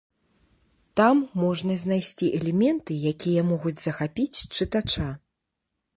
Там 1.01 1.19
можна 1.41 1.73
знайсці 1.83 2.31
элементы, 2.39 2.97
якія 3.13 3.41
могуць 3.53 3.77
захапіць 3.85 4.43
чытача. 4.55 5.07